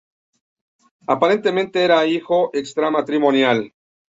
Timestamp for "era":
1.83-2.07